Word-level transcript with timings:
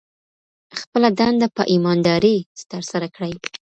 خپله 0.79 1.09
دنده 1.19 1.47
په 1.55 1.63
ایماندارۍ 1.71 2.37
ترسره 2.71 3.07
کړئ. 3.15 3.33